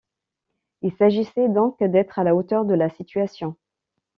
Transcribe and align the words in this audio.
Il 0.81 0.91
s’agissait 0.95 1.47
donc 1.47 1.83
d’être 1.83 2.17
à 2.17 2.23
la 2.23 2.33
hauteur 2.35 2.65
de 2.65 2.73
la 2.73 2.89
situation. 2.89 3.55